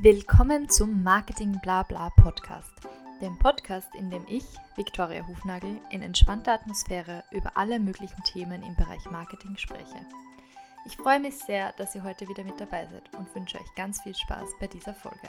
[0.00, 2.72] Willkommen zum Marketing Blabla Podcast,
[3.20, 4.44] dem Podcast, in dem ich,
[4.76, 10.06] Viktoria Hufnagel, in entspannter Atmosphäre über alle möglichen Themen im Bereich Marketing spreche.
[10.86, 14.00] Ich freue mich sehr, dass ihr heute wieder mit dabei seid und wünsche euch ganz
[14.00, 15.28] viel Spaß bei dieser Folge.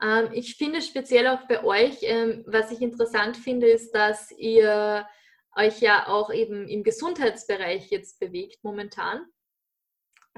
[0.00, 5.06] Ähm, ich finde speziell auch bei euch, ähm, was ich interessant finde, ist, dass ihr
[5.56, 9.26] euch ja auch eben im Gesundheitsbereich jetzt bewegt momentan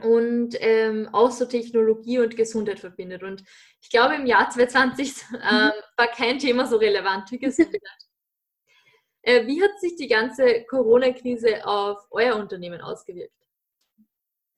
[0.03, 3.23] und ähm, auch so Technologie und Gesundheit verbindet.
[3.23, 3.45] Und
[3.81, 7.81] ich glaube, im Jahr 2020 äh, war kein Thema so relevant wie Gesundheit.
[9.23, 13.33] äh, wie hat sich die ganze Corona-Krise auf euer Unternehmen ausgewirkt?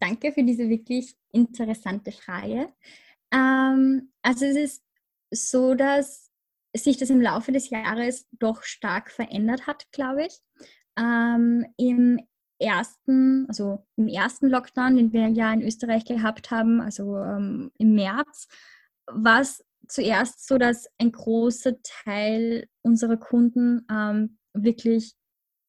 [0.00, 2.72] Danke für diese wirklich interessante Frage.
[3.30, 4.84] Ähm, also es ist
[5.30, 6.25] so, dass
[6.84, 10.38] sich das im Laufe des Jahres doch stark verändert hat, glaube ich.
[10.98, 12.20] Ähm, Im
[12.58, 17.94] ersten, also im ersten Lockdown, den wir ja in Österreich gehabt haben, also ähm, im
[17.94, 18.48] März,
[19.06, 25.14] war es zuerst so, dass ein großer Teil unserer Kunden ähm, wirklich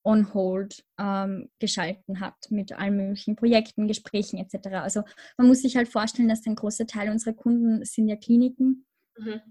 [0.03, 4.67] on hold ähm, geschalten hat mit allen möglichen Projekten, Gesprächen etc.
[4.75, 5.03] Also
[5.37, 8.85] man muss sich halt vorstellen, dass ein großer Teil unserer Kunden sind ja Kliniken.
[9.17, 9.41] Mhm.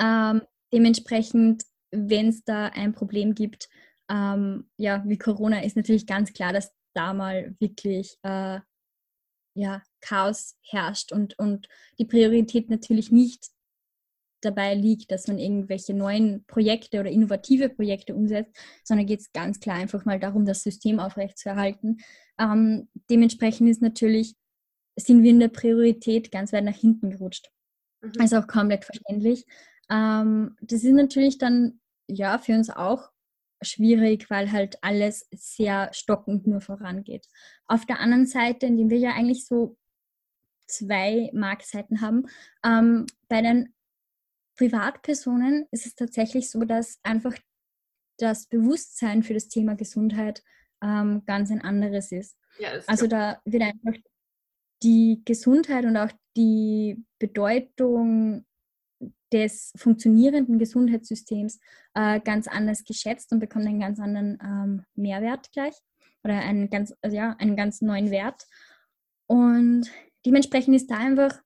[0.00, 0.42] Ähm,
[0.74, 3.68] Dementsprechend, wenn es da ein Problem gibt,
[4.10, 8.58] ähm, ja, wie Corona, ist natürlich ganz klar, dass da mal wirklich äh,
[9.56, 13.50] ja, Chaos herrscht und, und die Priorität natürlich nicht
[14.40, 19.60] dabei liegt, dass man irgendwelche neuen Projekte oder innovative Projekte umsetzt, sondern geht es ganz
[19.60, 21.98] klar einfach mal darum, das System aufrechtzuerhalten.
[22.38, 24.34] Ähm, dementsprechend ist natürlich,
[24.96, 27.50] sind wir in der Priorität ganz weit nach hinten gerutscht.
[28.02, 28.12] Mhm.
[28.18, 29.46] Also auch komplett verständlich.
[29.90, 33.10] Ähm, das ist natürlich dann ja für uns auch
[33.62, 37.26] schwierig, weil halt alles sehr stockend nur vorangeht.
[37.66, 39.76] Auf der anderen Seite, indem wir ja eigentlich so
[40.66, 42.26] zwei Marktseiten haben,
[42.64, 43.74] ähm, bei den
[44.56, 47.36] Privatpersonen ist es tatsächlich so, dass einfach
[48.18, 50.42] das Bewusstsein für das Thema Gesundheit
[50.82, 52.38] ähm, ganz ein anderes ist.
[52.58, 54.00] Ja, also da wird einfach
[54.82, 58.44] die Gesundheit und auch die Bedeutung
[59.32, 61.60] des funktionierenden Gesundheitssystems
[61.94, 65.74] äh, ganz anders geschätzt und bekommt einen ganz anderen ähm, Mehrwert gleich
[66.22, 68.46] oder einen ganz, also ja, einen ganz neuen Wert.
[69.26, 69.90] Und
[70.24, 71.40] dementsprechend ist da einfach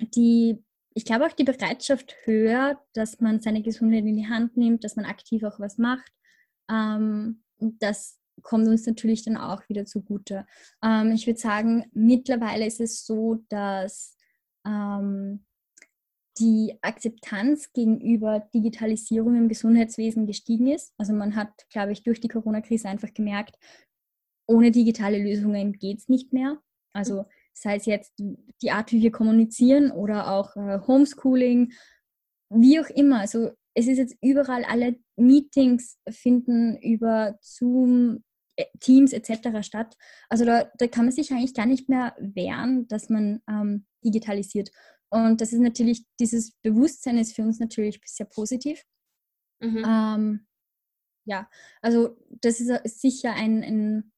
[0.00, 0.62] die,
[0.94, 4.96] ich glaube auch die Bereitschaft höher, dass man seine Gesundheit in die Hand nimmt, dass
[4.96, 6.10] man aktiv auch was macht.
[6.70, 10.46] Ähm, das kommt uns natürlich dann auch wieder zugute.
[10.82, 14.16] Ähm, ich würde sagen, mittlerweile ist es so, dass
[14.66, 15.44] ähm,
[16.38, 20.92] die Akzeptanz gegenüber Digitalisierung im Gesundheitswesen gestiegen ist.
[20.98, 23.56] Also man hat, glaube ich, durch die Corona-Krise einfach gemerkt,
[24.46, 26.58] ohne digitale Lösungen geht es nicht mehr.
[26.92, 28.14] Also sei es jetzt
[28.62, 31.72] die Art, wie wir kommunizieren oder auch äh, Homeschooling,
[32.50, 33.20] wie auch immer.
[33.20, 38.22] Also es ist jetzt überall, alle Meetings finden über Zoom,
[38.56, 39.62] äh, Teams etc.
[39.62, 39.96] statt.
[40.28, 44.70] Also da, da kann man sich eigentlich gar nicht mehr wehren, dass man ähm, digitalisiert.
[45.14, 48.84] Und das ist natürlich, dieses Bewusstsein ist für uns natürlich sehr positiv.
[49.60, 49.84] Mhm.
[49.86, 50.46] Ähm,
[51.24, 51.48] ja,
[51.80, 54.12] also das ist sicher ein, ein,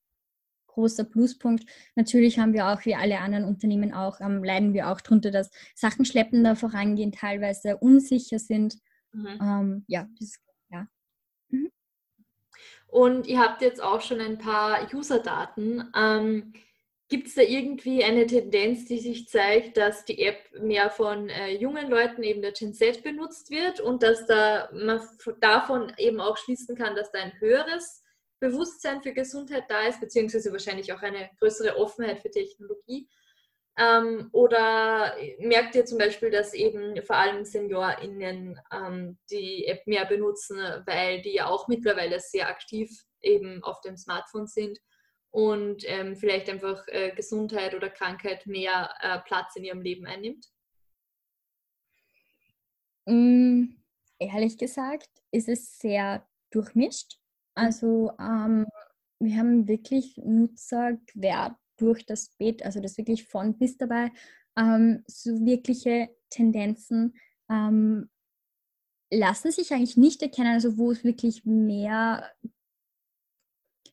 [0.69, 1.65] großer Pluspunkt.
[1.95, 5.51] Natürlich haben wir auch, wie alle anderen Unternehmen auch, ähm, leiden wir auch darunter, dass
[5.75, 8.77] Sachen schleppender vorangehen, teilweise unsicher sind.
[9.13, 9.39] Mhm.
[9.41, 10.87] Ähm, ja, das, ja.
[11.49, 11.71] Mhm.
[12.89, 15.85] Und ihr habt jetzt auch schon ein paar User-Daten.
[17.09, 21.53] Gibt es da irgendwie eine Tendenz, die sich zeigt, dass die App mehr von äh,
[21.53, 25.01] jungen Leuten, eben der Gen Z, benutzt wird und dass da man
[25.41, 28.03] davon eben auch schließen kann, dass da ein höheres
[28.41, 33.09] Bewusstsein für Gesundheit da ist, beziehungsweise wahrscheinlich auch eine größere Offenheit für Technologie?
[33.79, 40.07] Ähm, oder merkt ihr zum Beispiel, dass eben vor allem SeniorInnen ähm, die App mehr
[40.07, 42.91] benutzen, weil die ja auch mittlerweile sehr aktiv
[43.21, 44.79] eben auf dem Smartphone sind?
[45.37, 50.47] Und ähm, vielleicht einfach äh, Gesundheit oder Krankheit mehr äh, Platz in ihrem Leben einnimmt?
[53.05, 53.77] Mm,
[54.19, 57.19] ehrlich gesagt ist es sehr durchmischt.
[57.55, 58.67] Also ähm,
[59.21, 64.13] wir haben wirklich Nutzer quer durch das Bett, also das wirklich von bis dabei,
[64.57, 67.15] ähm, so wirkliche Tendenzen
[67.51, 68.09] ähm,
[69.13, 72.33] lassen sich eigentlich nicht erkennen, also wo es wirklich mehr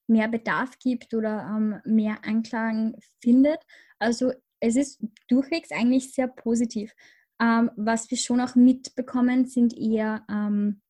[0.08, 3.60] mehr Bedarf gibt oder ähm, mehr Anklang findet.
[4.00, 6.94] Also es ist durchwegs eigentlich sehr positiv.
[7.42, 10.82] Ähm, was wir schon auch mitbekommen, sind eher ähm,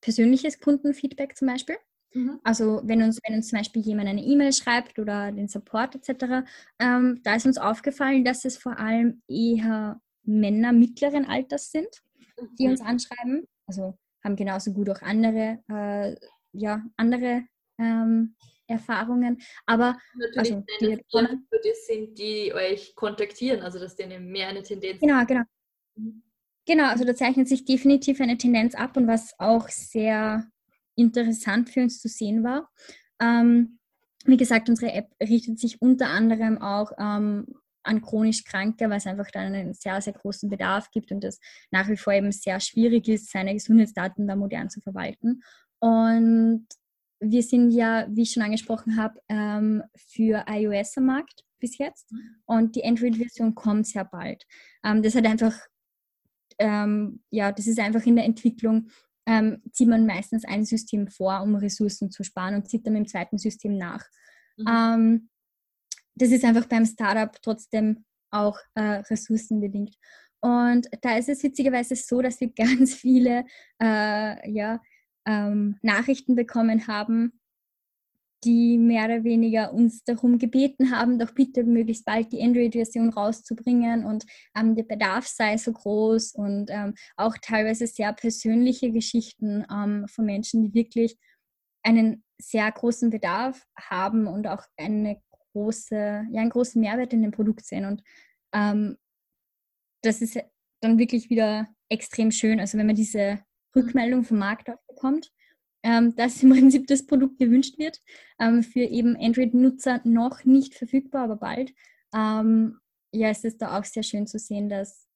[0.00, 1.76] persönliches Kundenfeedback zum Beispiel.
[2.12, 2.40] Mhm.
[2.42, 6.46] Also wenn uns, wenn uns zum Beispiel jemand eine E-Mail schreibt oder den Support etc.,
[6.78, 11.88] ähm, da ist uns aufgefallen, dass es vor allem eher Männer mittleren Alters sind,
[12.58, 12.72] die mhm.
[12.72, 13.46] uns anschreiben.
[13.66, 16.16] Also haben genauso gut auch andere, äh,
[16.52, 17.44] ja, andere
[17.80, 18.36] ähm,
[18.66, 19.40] Erfahrungen.
[19.66, 20.98] Aber natürlich also, die,
[21.64, 25.00] die sind, die euch kontaktieren, also dass denen mehr eine Tendenz.
[25.00, 25.42] Genau, genau.
[25.96, 26.22] Mhm.
[26.66, 30.46] Genau, also da zeichnet sich definitiv eine Tendenz ab und was auch sehr
[30.94, 32.70] interessant für uns zu sehen war.
[33.20, 33.78] Ähm,
[34.24, 37.46] wie gesagt, unsere App richtet sich unter anderem auch ähm,
[37.82, 41.40] an chronisch Kranke, weil es einfach dann einen sehr, sehr großen Bedarf gibt und es
[41.70, 45.42] nach wie vor eben sehr schwierig ist, seine Gesundheitsdaten da modern zu verwalten.
[45.80, 46.66] Und
[47.20, 52.10] wir sind ja, wie ich schon angesprochen habe, ähm, für iOS am Markt bis jetzt
[52.46, 54.46] und die Android-Version kommt sehr bald.
[54.84, 55.54] Ähm, das hat einfach,
[56.58, 58.88] ähm, ja, das ist einfach in der Entwicklung
[59.26, 63.06] ähm, zieht man meistens ein System vor, um Ressourcen zu sparen und zieht dann im
[63.06, 64.04] zweiten System nach.
[64.56, 64.66] Mhm.
[64.68, 65.28] Ähm,
[66.16, 69.94] das ist einfach beim Startup trotzdem auch äh, ressourcenbedingt.
[70.40, 73.44] Und da ist es witzigerweise so, dass wir ganz viele
[73.80, 74.80] äh, ja,
[75.30, 77.40] ähm, Nachrichten bekommen haben,
[78.42, 84.04] die mehr oder weniger uns darum gebeten haben, doch bitte möglichst bald die Android-Version rauszubringen
[84.04, 84.24] und
[84.56, 90.24] ähm, der Bedarf sei so groß und ähm, auch teilweise sehr persönliche Geschichten ähm, von
[90.24, 91.16] Menschen, die wirklich
[91.82, 95.20] einen sehr großen Bedarf haben und auch eine
[95.52, 97.84] große, ja, einen großen Mehrwert in dem Produkt sehen.
[97.84, 98.02] Und
[98.54, 98.96] ähm,
[100.02, 100.38] das ist
[100.80, 102.58] dann wirklich wieder extrem schön.
[102.58, 103.40] Also wenn man diese
[103.74, 105.30] Rückmeldung vom Markt auch bekommt,
[105.82, 108.00] ähm, dass im Prinzip das Produkt gewünscht wird.
[108.38, 111.72] Ähm, für eben Android-Nutzer noch nicht verfügbar, aber bald.
[112.14, 112.78] Ähm,
[113.12, 115.06] ja, es ist da auch sehr schön zu sehen, dass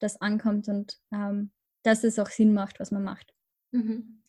[0.00, 1.50] das ankommt und ähm,
[1.82, 3.34] dass es auch Sinn macht, was man macht.
[3.72, 4.22] Mhm.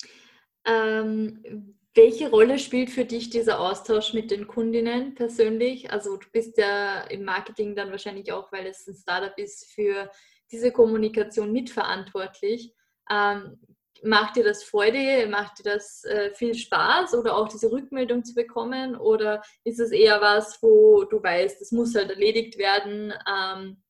[0.66, 5.92] Ähm, welche Rolle spielt für dich dieser Austausch mit den Kundinnen persönlich?
[5.92, 10.10] Also du bist ja im Marketing dann wahrscheinlich auch, weil es ein Startup ist, für
[10.52, 12.74] diese Kommunikation mitverantwortlich.
[13.10, 13.60] Ähm,
[14.04, 18.34] macht dir das Freude, macht dir das äh, viel Spaß oder auch diese Rückmeldung zu
[18.34, 18.96] bekommen?
[18.96, 23.14] Oder ist es eher was, wo du weißt, es muss halt erledigt werden?
[23.28, 23.84] Ähm,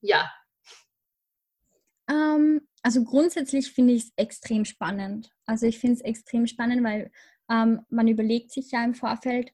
[0.00, 0.30] ja.
[2.08, 5.30] Ähm, also grundsätzlich finde ich es extrem spannend.
[5.46, 7.10] Also ich finde es extrem spannend, weil
[7.50, 9.52] ähm, man überlegt sich ja im Vorfeld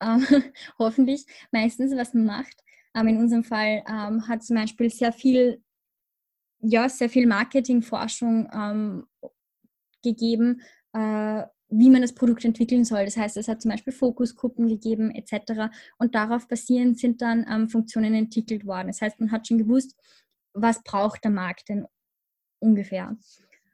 [0.00, 0.26] ähm,
[0.78, 2.62] hoffentlich meistens, was man macht.
[2.94, 5.62] Ähm, in unserem Fall ähm, hat zum Beispiel sehr viel
[6.60, 9.06] ja, sehr viel Marketingforschung ähm,
[10.02, 10.62] gegeben,
[10.92, 13.04] äh, wie man das Produkt entwickeln soll.
[13.04, 15.72] Das heißt, es hat zum Beispiel Fokusgruppen gegeben etc.
[15.98, 18.88] Und darauf basierend sind dann ähm, Funktionen entwickelt worden.
[18.88, 19.96] Das heißt, man hat schon gewusst,
[20.52, 21.86] was braucht der Markt denn
[22.60, 23.16] ungefähr.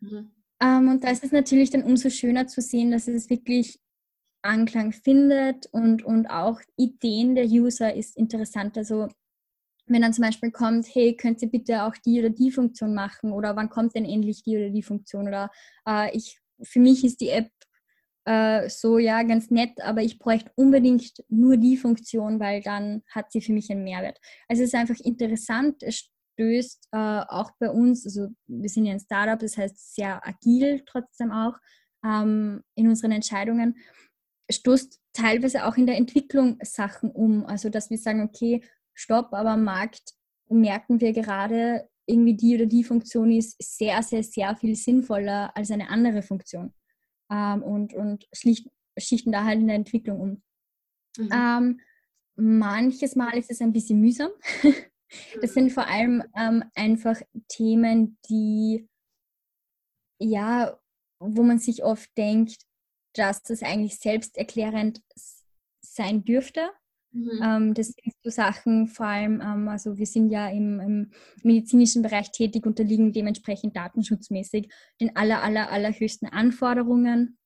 [0.01, 0.33] Mhm.
[0.61, 3.79] Ähm, und da ist es natürlich dann umso schöner zu sehen, dass es wirklich
[4.43, 8.77] Anklang findet und, und auch Ideen der User ist interessant.
[8.77, 9.09] Also
[9.87, 13.33] wenn dann zum Beispiel kommt, hey, könnt ihr bitte auch die oder die Funktion machen
[13.33, 15.51] oder wann kommt denn endlich die oder die Funktion oder
[15.89, 17.51] äh, ich, für mich ist die App
[18.25, 23.33] äh, so, ja, ganz nett, aber ich bräuchte unbedingt nur die Funktion, weil dann hat
[23.33, 24.19] sie für mich einen Mehrwert.
[24.49, 28.93] Also es ist einfach interessant, es stößt äh, auch bei uns, also wir sind ja
[28.93, 31.55] ein Startup, das heißt sehr agil trotzdem auch
[32.05, 33.77] ähm, in unseren Entscheidungen,
[34.51, 37.45] stoßt teilweise auch in der Entwicklung Sachen um.
[37.47, 38.63] Also dass wir sagen, okay,
[38.95, 40.15] stopp, aber am Markt
[40.49, 45.71] merken wir gerade, irgendwie die oder die Funktion ist sehr, sehr, sehr viel sinnvoller als
[45.71, 46.75] eine andere Funktion.
[47.31, 48.69] Ähm, und und schlicht,
[48.99, 50.43] schichten da halt in der Entwicklung um.
[51.17, 51.31] Mhm.
[51.33, 51.81] Ähm,
[52.37, 54.31] manches Mal ist es ein bisschen mühsam.
[55.41, 58.89] das sind vor allem ähm, einfach Themen, die,
[60.19, 60.79] ja,
[61.19, 62.65] wo man sich oft denkt,
[63.15, 65.03] dass das eigentlich selbsterklärend
[65.81, 66.71] sein dürfte.
[67.13, 67.41] Mhm.
[67.43, 71.11] Ähm, das sind so Sachen, vor allem, ähm, also wir sind ja im, im,
[71.43, 77.39] medizinischen Bereich tätig, unterliegen dementsprechend datenschutzmäßig den aller, aller, allerhöchsten Anforderungen,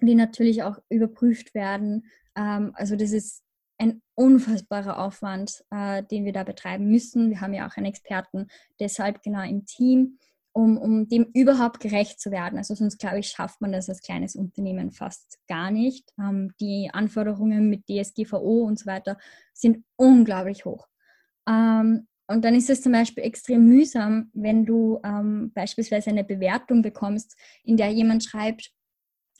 [0.00, 2.06] die natürlich auch überprüft werden.
[2.36, 3.42] Ähm, also das ist
[3.78, 7.30] ein unfassbarer Aufwand, äh, den wir da betreiben müssen.
[7.30, 8.48] Wir haben ja auch einen Experten
[8.80, 10.18] deshalb genau im Team
[10.54, 12.56] um, um dem überhaupt gerecht zu werden.
[12.56, 16.12] Also sonst, glaube ich, schafft man das als kleines Unternehmen fast gar nicht.
[16.18, 19.18] Ähm, die Anforderungen mit DSGVO und so weiter
[19.52, 20.86] sind unglaublich hoch.
[21.48, 26.82] Ähm, und dann ist es zum Beispiel extrem mühsam, wenn du ähm, beispielsweise eine Bewertung
[26.82, 28.70] bekommst, in der jemand schreibt,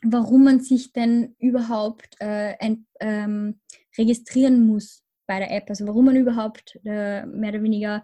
[0.02, 3.60] warum man sich denn überhaupt äh, ein, ähm,
[3.96, 8.02] registrieren muss bei der App, also warum man überhaupt äh, mehr oder weniger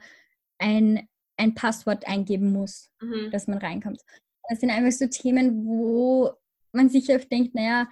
[0.59, 1.09] ein
[1.41, 3.31] ein Passwort eingeben muss, mhm.
[3.31, 4.01] dass man reinkommt.
[4.49, 6.31] Das sind einfach so Themen, wo
[6.73, 7.89] man sich oft denkt, naja,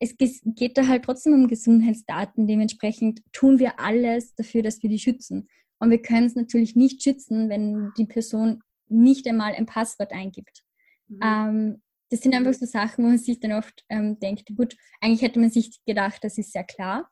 [0.00, 2.46] es geht da halt trotzdem um Gesundheitsdaten.
[2.46, 5.48] Dementsprechend tun wir alles dafür, dass wir die schützen.
[5.80, 10.62] Und wir können es natürlich nicht schützen, wenn die Person nicht einmal ein Passwort eingibt.
[11.08, 11.20] Mhm.
[11.22, 15.22] Ähm, das sind einfach so Sachen, wo man sich dann oft ähm, denkt, gut, eigentlich
[15.22, 17.10] hätte man sich gedacht, das ist sehr klar,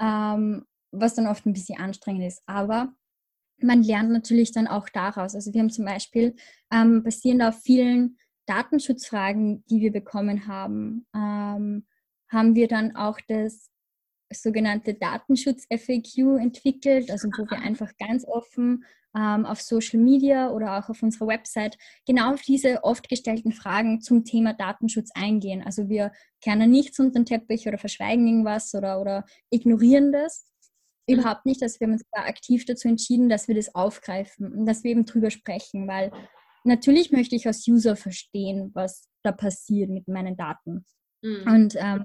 [0.00, 2.42] ähm, was dann oft ein bisschen anstrengend ist.
[2.46, 2.94] Aber
[3.60, 5.34] man lernt natürlich dann auch daraus.
[5.34, 6.34] Also wir haben zum Beispiel
[6.72, 11.86] ähm, basierend auf vielen Datenschutzfragen, die wir bekommen haben, ähm,
[12.30, 13.70] haben wir dann auch das
[14.30, 18.84] sogenannte Datenschutz-FAQ entwickelt, also wo wir einfach ganz offen
[19.16, 24.00] ähm, auf Social Media oder auch auf unserer Website genau auf diese oft gestellten Fragen
[24.00, 25.62] zum Thema Datenschutz eingehen.
[25.64, 26.12] Also wir
[26.42, 30.47] kehren nichts unter den Teppich oder verschweigen irgendwas oder, oder ignorieren das.
[31.08, 34.84] Überhaupt nicht, dass wir uns da aktiv dazu entschieden, dass wir das aufgreifen und dass
[34.84, 36.12] wir eben drüber sprechen, weil
[36.64, 40.84] natürlich möchte ich als User verstehen, was da passiert mit meinen Daten.
[41.22, 41.42] Mhm.
[41.46, 42.04] Und ähm,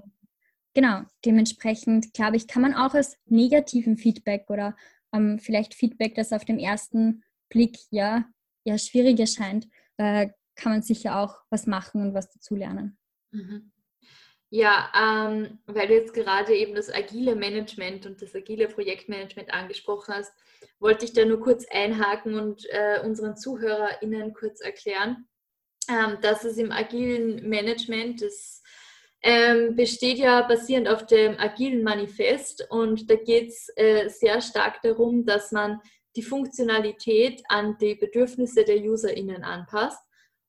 [0.74, 4.76] genau, dementsprechend glaube ich, kann man auch als negativen Feedback oder
[5.12, 8.24] ähm, vielleicht Feedback, das auf dem ersten Blick ja,
[8.64, 12.98] ja schwierig erscheint, äh, kann man sicher auch was machen und was dazulernen.
[13.30, 13.72] Mhm.
[14.56, 20.14] Ja, ähm, weil du jetzt gerade eben das agile Management und das agile Projektmanagement angesprochen
[20.14, 20.32] hast,
[20.78, 25.26] wollte ich da nur kurz einhaken und äh, unseren ZuhörerInnen kurz erklären,
[25.88, 28.62] ähm, dass es im agilen Management, das
[29.22, 34.80] ähm, besteht ja basierend auf dem agilen Manifest und da geht es äh, sehr stark
[34.82, 35.80] darum, dass man
[36.14, 39.98] die Funktionalität an die Bedürfnisse der UserInnen anpasst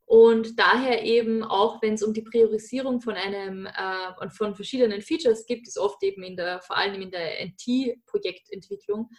[0.06, 5.48] und daher eben auch, wenn es um die Priorisierung von einem äh, von verschiedenen Features
[5.48, 9.10] gibt, ist oft eben in der, vor allem in der NT-Projektentwicklung,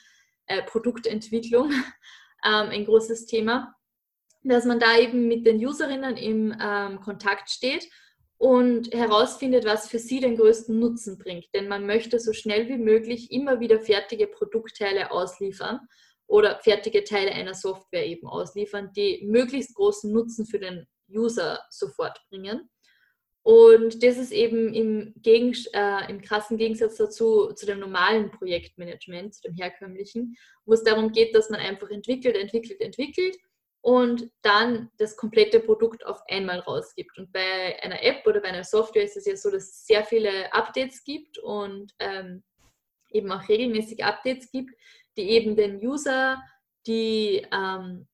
[0.47, 1.71] äh, Produktentwicklung
[2.45, 3.75] ähm, ein großes Thema,
[4.45, 7.89] dass man da eben mit den Userinnen im ähm, Kontakt steht
[8.39, 11.47] und herausfindet, was für sie den größten Nutzen bringt.
[11.53, 15.81] Denn man möchte so schnell wie möglich immer wieder fertige Produktteile ausliefern
[16.27, 22.21] oder fertige Teile einer Software eben ausliefern, die möglichst großen Nutzen für den User sofort
[22.29, 22.69] bringen.
[23.43, 29.37] Und das ist eben im, Gegen, äh, im krassen Gegensatz dazu zu dem normalen Projektmanagement,
[29.37, 33.37] zu dem herkömmlichen, wo es darum geht, dass man einfach entwickelt, entwickelt, entwickelt
[33.83, 37.17] und dann das komplette Produkt auf einmal rausgibt.
[37.19, 40.05] Und bei einer App oder bei einer Software ist es ja so, dass es sehr
[40.05, 42.43] viele Updates gibt und ähm,
[43.11, 44.75] eben auch regelmäßig Updates gibt,
[45.17, 46.43] die eben den User
[46.87, 48.07] die, ähm,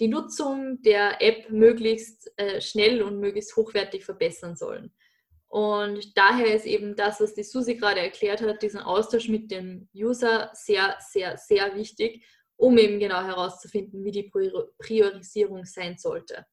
[0.00, 4.92] die Nutzung der App möglichst äh, schnell und möglichst hochwertig verbessern sollen.
[5.48, 9.88] Und daher ist eben das, was die Susi gerade erklärt hat, diesen Austausch mit dem
[9.94, 12.24] User sehr, sehr, sehr wichtig,
[12.56, 14.32] um eben genau herauszufinden, wie die
[14.78, 16.44] Priorisierung sein sollte.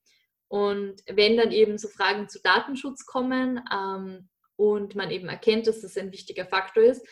[0.47, 5.81] Und wenn dann eben so Fragen zu Datenschutz kommen ähm, und man eben erkennt, dass
[5.81, 7.03] das ein wichtiger Faktor ist,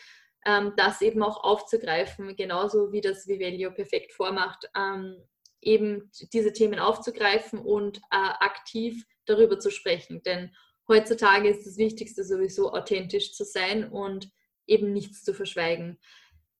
[0.46, 5.16] ähm, das eben auch aufzugreifen, genauso wie das Vivelio perfekt vormacht, ähm,
[5.60, 10.22] eben diese Themen aufzugreifen und äh, aktiv darüber zu sprechen.
[10.22, 10.54] Denn
[10.88, 14.30] heutzutage ist das Wichtigste sowieso authentisch zu sein und
[14.66, 15.98] eben nichts zu verschweigen.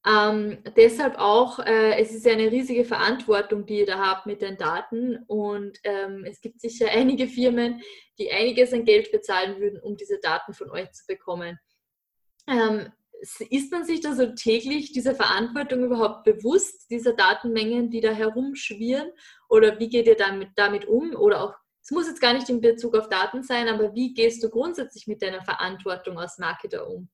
[0.07, 4.41] Ähm, deshalb auch, äh, es ist ja eine riesige Verantwortung, die ihr da habt mit
[4.41, 7.83] den Daten und ähm, es gibt sicher einige Firmen,
[8.19, 11.59] die einiges an Geld bezahlen würden, um diese Daten von euch zu bekommen.
[12.49, 18.13] Ähm, ist man sich da so täglich dieser Verantwortung überhaupt bewusst, dieser Datenmengen, die da
[18.13, 19.11] herumschwirren?
[19.49, 21.15] Oder wie geht ihr damit, damit um?
[21.15, 24.43] Oder auch, es muss jetzt gar nicht in Bezug auf Daten sein, aber wie gehst
[24.43, 27.09] du grundsätzlich mit deiner Verantwortung als Marketer um?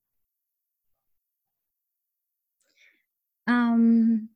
[3.48, 4.34] Ähm,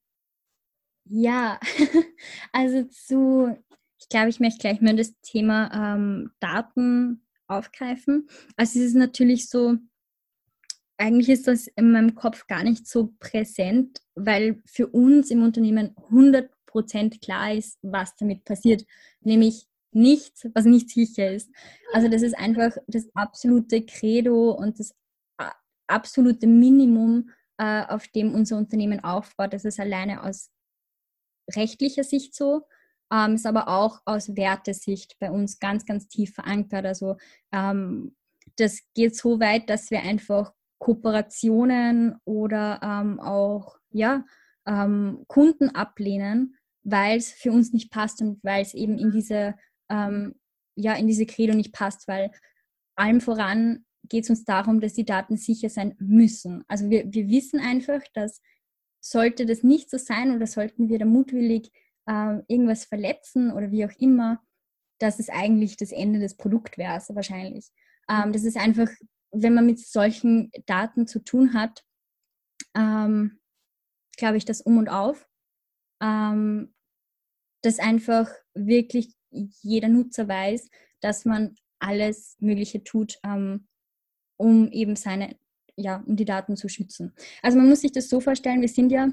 [1.05, 1.59] ja,
[2.53, 3.57] also zu,
[3.99, 8.29] ich glaube, ich möchte gleich mal das Thema ähm, Daten aufgreifen.
[8.57, 9.77] Also es ist natürlich so,
[11.01, 15.97] eigentlich ist das in meinem Kopf gar nicht so präsent, weil für uns im Unternehmen
[16.11, 18.85] 100% klar ist, was damit passiert.
[19.23, 21.51] Nämlich nichts, was nicht sicher ist.
[21.93, 24.95] Also das ist einfach das absolute Credo und das
[25.87, 29.55] absolute Minimum, äh, auf dem unser Unternehmen aufbaut.
[29.55, 30.51] Das ist alleine aus
[31.55, 32.63] rechtlicher Sicht so,
[33.13, 36.85] ähm, ist aber auch aus Wertesicht bei uns ganz, ganz tief verankert.
[36.85, 37.17] Also
[37.53, 38.15] ähm,
[38.57, 44.25] das geht so weit, dass wir einfach Kooperationen oder ähm, auch ja,
[44.67, 49.55] ähm, Kunden ablehnen, weil es für uns nicht passt und weil es eben in diese,
[49.91, 50.35] ähm,
[50.75, 52.33] ja, in diese Credo nicht passt, weil
[52.97, 56.65] allem voran geht es uns darum, dass die Daten sicher sein müssen.
[56.67, 58.41] Also wir, wir wissen einfach, dass
[59.01, 61.71] sollte das nicht so sein oder sollten wir da mutwillig
[62.07, 64.43] äh, irgendwas verletzen oder wie auch immer,
[64.99, 67.71] dass es eigentlich das Ende des Produkts wäre, wahrscheinlich.
[68.09, 68.89] Ähm, das ist einfach,
[69.33, 71.85] wenn man mit solchen Daten zu tun hat,
[72.75, 73.41] ähm,
[74.17, 75.29] glaube ich, das Um und Auf,
[76.03, 76.75] ähm,
[77.63, 80.71] dass einfach wirklich jeder Nutzer weiß,
[81.01, 83.67] dass man alles Mögliche tut, ähm,
[84.37, 85.37] um eben seine,
[85.77, 87.15] ja, um die Daten zu schützen.
[87.43, 89.11] Also man muss sich das so vorstellen, wir sind ja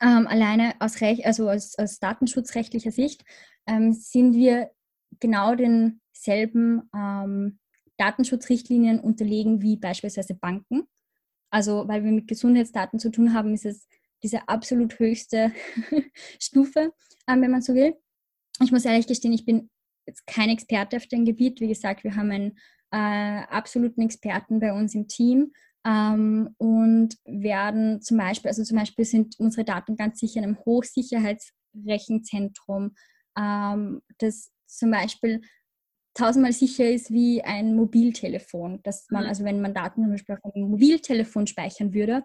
[0.00, 3.24] ähm, alleine aus, Recht, also aus, aus datenschutzrechtlicher Sicht,
[3.66, 4.70] ähm, sind wir
[5.20, 7.58] genau denselben ähm,
[7.96, 10.84] Datenschutzrichtlinien unterlegen wie beispielsweise Banken.
[11.50, 13.86] Also weil wir mit Gesundheitsdaten zu tun haben, ist es
[14.22, 15.52] diese absolut höchste
[16.40, 16.92] Stufe,
[17.28, 17.94] ähm, wenn man so will.
[18.62, 19.70] Ich muss ehrlich gestehen, ich bin
[20.06, 21.60] jetzt kein Experte auf dem Gebiet.
[21.60, 22.58] Wie gesagt, wir haben einen
[22.90, 25.52] äh, absoluten Experten bei uns im Team
[25.86, 30.58] ähm, und werden zum Beispiel, also zum Beispiel sind unsere Daten ganz sicher in einem
[30.64, 32.94] Hochsicherheitsrechenzentrum,
[33.38, 35.42] ähm, das zum Beispiel
[36.14, 38.80] tausendmal sicher ist wie ein Mobiltelefon.
[38.82, 39.28] Dass man, mhm.
[39.28, 42.22] also wenn man Daten zum Beispiel auf einem Mobiltelefon speichern würde,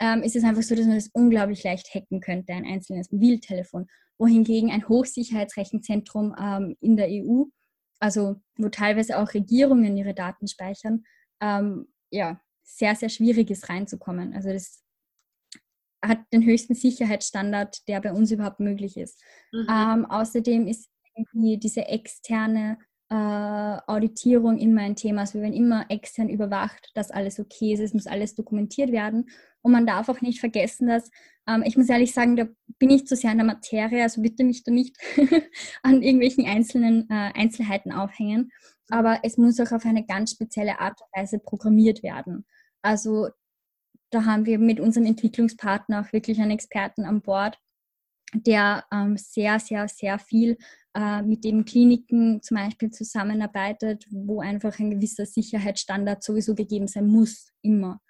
[0.00, 3.86] ähm, ist es einfach so, dass man das unglaublich leicht hacken könnte, ein einzelnes Mobiltelefon.
[4.18, 7.44] Wohingegen ein Hochsicherheitsrechenzentrum ähm, in der EU,
[7.98, 11.04] also wo teilweise auch Regierungen ihre Daten speichern,
[11.40, 14.34] ähm, ja, sehr, sehr schwierig ist reinzukommen.
[14.34, 14.82] Also das
[16.04, 19.22] hat den höchsten Sicherheitsstandard, der bei uns überhaupt möglich ist.
[19.52, 19.66] Mhm.
[19.68, 20.90] Ähm, außerdem ist
[21.34, 22.78] diese externe
[23.12, 25.20] äh, Auditierung immer ein Thema.
[25.20, 29.28] Also wir werden immer extern überwacht, dass alles okay ist, es muss alles dokumentiert werden.
[29.60, 31.10] Und man darf auch nicht vergessen, dass,
[31.46, 32.46] ähm, ich muss ehrlich sagen, da
[32.78, 34.96] bin ich zu sehr in der Materie, also bitte mich da nicht
[35.82, 38.50] an irgendwelchen einzelnen äh, Einzelheiten aufhängen.
[38.88, 42.46] Aber es muss auch auf eine ganz spezielle Art und Weise programmiert werden.
[42.80, 43.28] Also
[44.10, 47.58] da haben wir mit unserem Entwicklungspartner auch wirklich einen Experten an Bord,
[48.32, 50.56] der ähm, sehr, sehr, sehr viel
[50.94, 57.06] äh, mit den Kliniken zum Beispiel zusammenarbeitet, wo einfach ein gewisser Sicherheitsstandard sowieso gegeben sein
[57.06, 58.00] muss, immer.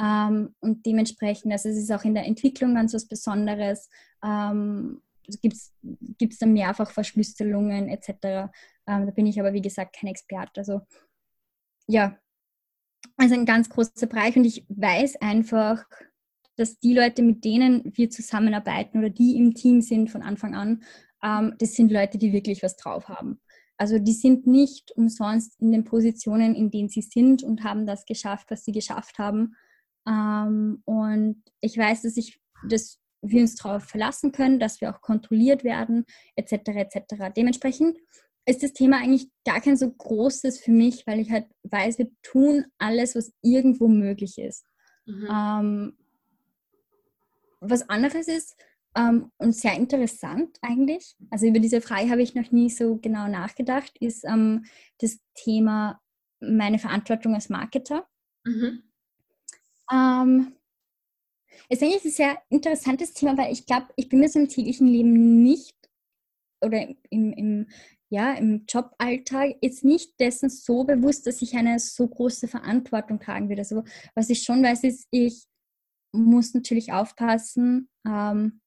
[0.00, 3.88] Ähm, und dementsprechend, also es ist auch in der Entwicklung ganz was Besonderes.
[4.24, 5.00] Ähm,
[5.40, 8.52] gibt es dann mehrfach Verschlüsselungen etc.
[8.86, 10.60] Ähm, da bin ich aber, wie gesagt, kein Experte.
[10.60, 10.80] Also
[11.86, 12.18] ja,
[13.16, 15.84] also ein ganz großer Bereich und ich weiß einfach,
[16.56, 20.82] dass die Leute, mit denen wir zusammenarbeiten oder die im Team sind von Anfang an,
[21.24, 23.40] ähm, das sind Leute, die wirklich was drauf haben.
[23.76, 28.04] Also die sind nicht umsonst in den Positionen, in denen sie sind und haben das
[28.04, 29.56] geschafft, was sie geschafft haben.
[30.06, 35.00] Ähm, und ich weiß, dass ich dass wir uns darauf verlassen können, dass wir auch
[35.00, 36.04] kontrolliert werden,
[36.36, 36.52] etc.
[36.68, 37.32] etc.
[37.36, 37.98] Dementsprechend
[38.46, 42.10] ist das Thema eigentlich gar kein so großes für mich, weil ich halt weiß, wir
[42.22, 44.66] tun alles, was irgendwo möglich ist.
[45.06, 45.28] Mhm.
[45.30, 45.98] Ähm,
[47.60, 48.56] was anderes ist,
[48.96, 53.28] ähm, und sehr interessant eigentlich, also über diese Frage habe ich noch nie so genau
[53.28, 54.64] nachgedacht, ist ähm,
[54.98, 56.00] das Thema
[56.40, 58.06] meine Verantwortung als Marketer.
[58.44, 58.82] Mhm.
[59.92, 60.54] Ähm,
[61.68, 64.86] ist eigentlich ein sehr interessantes Thema, weil ich glaube, ich bin mir so im täglichen
[64.86, 65.76] Leben nicht
[66.60, 67.68] oder im, im,
[68.10, 73.48] ja, im Joballtag jetzt nicht dessen so bewusst, dass ich eine so große Verantwortung tragen
[73.48, 73.62] würde.
[73.62, 73.82] Also
[74.14, 75.46] was ich schon weiß, ist, ich
[76.12, 78.60] muss natürlich aufpassen, ähm,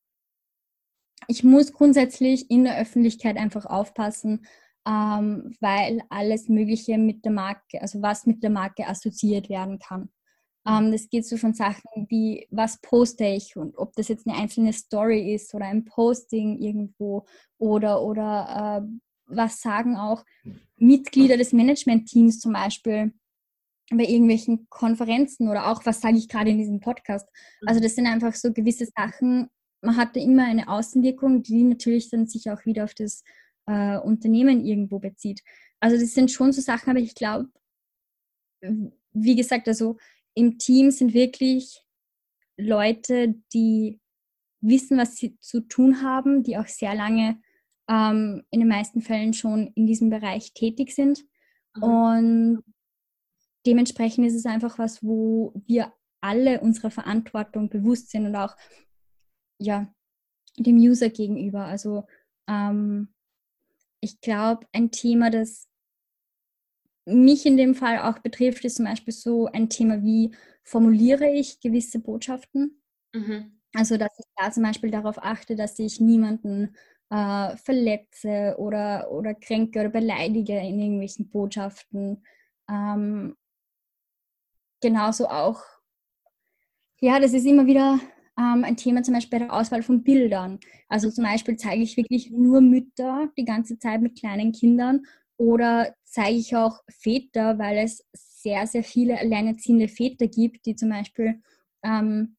[1.27, 4.45] ich muss grundsätzlich in der Öffentlichkeit einfach aufpassen,
[4.87, 10.09] ähm, weil alles Mögliche mit der Marke, also was mit der Marke assoziiert werden kann.
[10.67, 14.37] Ähm, das geht so von Sachen wie, was poste ich und ob das jetzt eine
[14.37, 17.25] einzelne Story ist oder ein Posting irgendwo
[17.57, 20.23] oder, oder äh, was sagen auch
[20.77, 23.13] Mitglieder des Management-Teams zum Beispiel
[23.89, 27.27] bei irgendwelchen Konferenzen oder auch, was sage ich gerade in diesem Podcast.
[27.65, 29.49] Also das sind einfach so gewisse Sachen,
[29.81, 33.23] man hatte immer eine Außenwirkung, die natürlich dann sich auch wieder auf das
[33.67, 35.43] äh, Unternehmen irgendwo bezieht.
[35.79, 37.49] Also das sind schon so Sachen, aber ich glaube,
[39.13, 39.97] wie gesagt, also
[40.33, 41.83] im Team sind wirklich
[42.57, 43.99] Leute, die
[44.61, 47.39] wissen, was sie zu tun haben, die auch sehr lange
[47.87, 51.23] ähm, in den meisten Fällen schon in diesem Bereich tätig sind.
[51.75, 51.83] Mhm.
[51.83, 52.63] Und
[53.65, 58.55] dementsprechend ist es einfach was, wo wir alle unserer Verantwortung bewusst sind und auch
[59.59, 59.93] ja,
[60.57, 61.65] dem User gegenüber.
[61.65, 62.05] Also
[62.47, 63.09] ähm,
[64.01, 65.67] ich glaube, ein Thema, das
[67.05, 70.31] mich in dem Fall auch betrifft, ist zum Beispiel so ein Thema wie,
[70.63, 72.81] formuliere ich gewisse Botschaften?
[73.13, 73.59] Mhm.
[73.73, 76.75] Also, dass ich da zum Beispiel darauf achte, dass ich niemanden
[77.09, 82.25] äh, verletze oder, oder kränke oder beleidige in irgendwelchen Botschaften.
[82.69, 83.37] Ähm,
[84.81, 85.61] genauso auch,
[86.99, 87.99] ja, das ist immer wieder
[88.37, 90.59] ähm, ein Thema zum Beispiel bei der Auswahl von Bildern.
[90.87, 95.05] Also zum Beispiel zeige ich wirklich nur Mütter die ganze Zeit mit kleinen Kindern
[95.37, 100.89] oder zeige ich auch Väter, weil es sehr, sehr viele alleinerziehende Väter gibt, die zum
[100.89, 101.41] Beispiel
[101.83, 102.37] ähm,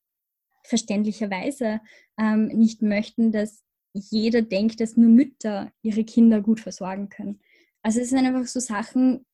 [0.64, 1.80] verständlicherweise
[2.18, 7.40] ähm, nicht möchten, dass jeder denkt, dass nur Mütter ihre Kinder gut versorgen können.
[7.82, 9.24] Also es sind einfach so Sachen,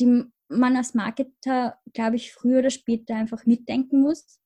[0.00, 4.40] die man als Marketer, glaube ich, früher oder später einfach mitdenken muss.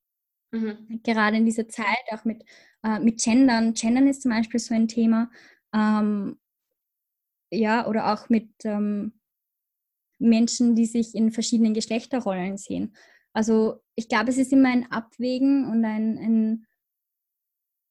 [0.53, 1.01] Mhm.
[1.03, 2.45] Gerade in dieser Zeit, auch mit,
[2.83, 3.75] äh, mit Gendern.
[3.75, 5.31] Gendern ist zum Beispiel so ein Thema.
[5.75, 6.39] Ähm,
[7.51, 9.13] ja, oder auch mit ähm,
[10.19, 12.95] Menschen, die sich in verschiedenen Geschlechterrollen sehen.
[13.35, 16.67] Also ich glaube, es ist immer ein Abwägen und ein, ein,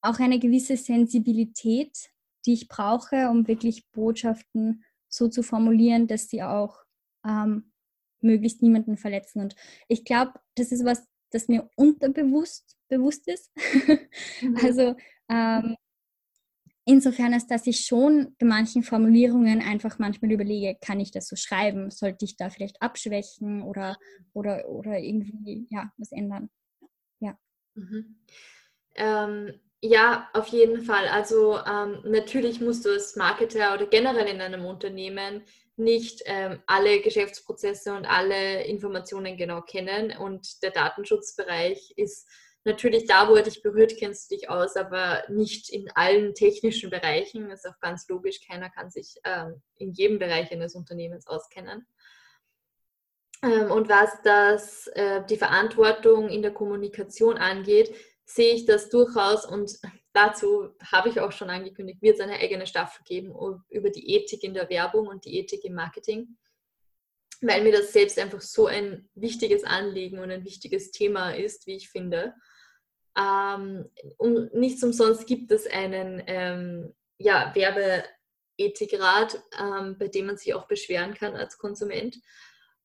[0.00, 2.10] auch eine gewisse Sensibilität,
[2.46, 6.84] die ich brauche, um wirklich Botschaften so zu formulieren, dass sie auch
[7.24, 7.72] ähm,
[8.20, 9.40] möglichst niemanden verletzen.
[9.40, 9.54] Und
[9.88, 13.50] ich glaube, das ist was, das mir unterbewusst bewusst ist.
[14.42, 14.56] Mhm.
[14.56, 14.96] also
[15.28, 15.76] ähm,
[16.84, 21.36] insofern ist, dass ich schon bei manchen Formulierungen einfach manchmal überlege, kann ich das so
[21.36, 21.90] schreiben?
[21.90, 23.96] Sollte ich da vielleicht abschwächen oder,
[24.32, 26.50] oder, oder irgendwie ja, was ändern?
[27.20, 27.38] Ja.
[27.74, 28.16] Mhm.
[28.96, 31.08] Ähm, ja, auf jeden Fall.
[31.08, 35.42] Also ähm, natürlich musst du als Marketer oder generell in einem Unternehmen
[35.82, 40.16] nicht ähm, alle Geschäftsprozesse und alle Informationen genau kennen.
[40.16, 42.28] Und der Datenschutzbereich ist
[42.64, 46.90] natürlich da, wo er dich berührt, kennst du dich aus, aber nicht in allen technischen
[46.90, 47.48] Bereichen.
[47.48, 48.40] Das ist auch ganz logisch.
[48.46, 51.86] Keiner kann sich ähm, in jedem Bereich eines Unternehmens auskennen.
[53.42, 59.44] Ähm, und was das, äh, die Verantwortung in der Kommunikation angeht, sehe ich das durchaus
[59.44, 59.78] und
[60.12, 63.34] dazu habe ich auch schon angekündigt, wird es eine eigene Staffel geben
[63.68, 66.36] über die Ethik in der Werbung und die Ethik im Marketing,
[67.40, 71.76] weil mir das selbst einfach so ein wichtiges Anliegen und ein wichtiges Thema ist, wie
[71.76, 72.34] ich finde.
[73.18, 80.54] Ähm, und nichts umsonst gibt es einen ähm, ja, Werbeethikrat, ähm, bei dem man sich
[80.54, 82.16] auch beschweren kann als Konsument.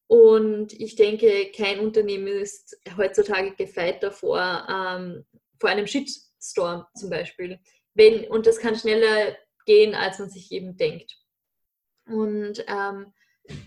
[0.08, 5.26] Und ich denke, kein Unternehmen ist heutzutage gefeit davor, ähm,
[5.60, 5.88] vor einem
[6.38, 7.60] Shitstorm zum Beispiel.
[7.94, 11.18] Wenn, und das kann schneller gehen, als man sich eben denkt.
[12.06, 13.14] Und ähm,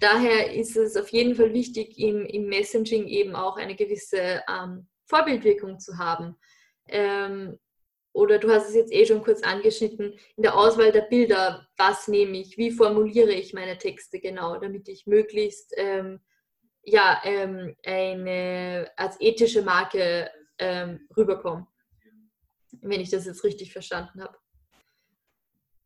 [0.00, 4.88] daher ist es auf jeden Fall wichtig, im, im Messaging eben auch eine gewisse ähm,
[5.06, 6.36] Vorbildwirkung zu haben.
[6.88, 7.58] Ähm,
[8.12, 12.08] oder du hast es jetzt eh schon kurz angeschnitten, in der Auswahl der Bilder, was
[12.08, 16.20] nehme ich, wie formuliere ich meine Texte genau, damit ich möglichst ähm,
[16.82, 21.66] ja, ähm, eine als ethische Marke ähm, rüberkommen.
[22.82, 24.36] Wenn ich das jetzt richtig verstanden habe.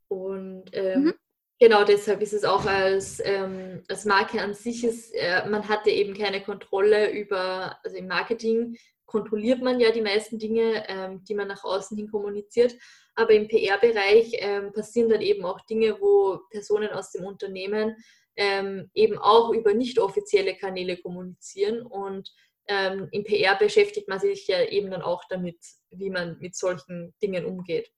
[0.09, 1.15] Und ähm, mhm.
[1.59, 5.91] genau deshalb ist es auch als, ähm, als Marke an sich, ist, äh, man hatte
[5.91, 8.77] eben keine Kontrolle über, also im Marketing
[9.07, 12.75] kontrolliert man ja die meisten Dinge, ähm, die man nach außen hin kommuniziert.
[13.15, 17.97] Aber im PR-Bereich ähm, passieren dann eben auch Dinge, wo Personen aus dem Unternehmen
[18.37, 21.83] ähm, eben auch über nicht offizielle Kanäle kommunizieren.
[21.83, 22.33] Und
[22.69, 25.59] ähm, im PR beschäftigt man sich ja eben dann auch damit,
[25.91, 27.91] wie man mit solchen Dingen umgeht.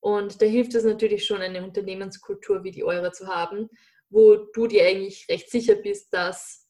[0.00, 3.68] Und da hilft es natürlich schon, eine Unternehmenskultur wie die eure zu haben,
[4.08, 6.66] wo du dir eigentlich recht sicher bist, dass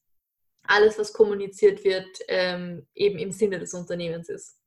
[0.64, 4.58] alles, was kommuniziert wird, ähm, eben im Sinne des Unternehmens ist.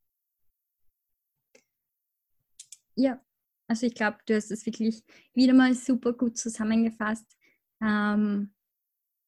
[2.96, 3.20] Ja,
[3.68, 7.26] also ich glaube, du hast es wirklich wieder mal super gut zusammengefasst.
[7.82, 8.54] Ähm,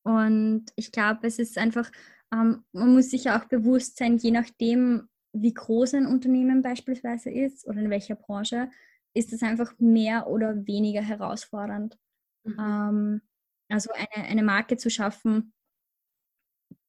[0.05, 1.91] und ich glaube, es ist einfach,
[2.33, 7.67] ähm, man muss sich auch bewusst sein, je nachdem, wie groß ein Unternehmen beispielsweise ist
[7.67, 8.71] oder in welcher Branche,
[9.15, 11.99] ist es einfach mehr oder weniger herausfordernd.
[12.45, 12.57] Mhm.
[12.59, 13.21] Ähm,
[13.69, 15.53] also eine, eine Marke zu schaffen,